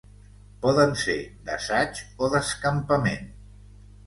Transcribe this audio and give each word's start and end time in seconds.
Poden 0.61 0.95
ser 1.01 1.17
d'assaig 1.49 2.01
o 2.25 2.31
d'escampament. 2.37 3.31